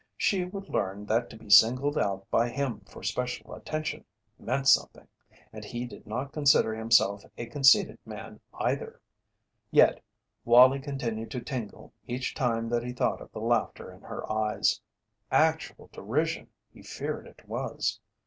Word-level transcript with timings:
She 0.17 0.45
would 0.45 0.67
learn 0.67 1.05
that 1.05 1.29
to 1.29 1.37
be 1.37 1.51
singled 1.51 1.95
out 1.95 2.27
by 2.31 2.49
him 2.49 2.79
for 2.89 3.03
special 3.03 3.53
attention 3.53 4.03
meant 4.39 4.67
something, 4.67 5.07
and 5.53 5.63
he 5.63 5.85
did 5.85 6.07
not 6.07 6.33
consider 6.33 6.73
himself 6.73 7.23
a 7.37 7.45
conceited 7.45 7.99
man 8.03 8.39
either. 8.51 8.99
Yet 9.69 10.01
Wallie 10.43 10.79
continued 10.79 11.29
to 11.29 11.39
tingle 11.41 11.93
each 12.07 12.33
time 12.33 12.67
that 12.69 12.81
he 12.83 12.93
thought 12.93 13.21
of 13.21 13.31
the 13.31 13.41
laughter 13.41 13.91
in 13.93 14.01
her 14.01 14.25
eyes 14.31 14.81
actual 15.31 15.87
derision 15.93 16.49
he 16.73 16.81
feared 16.81 17.27
it 17.27 17.47
was. 17.47 17.99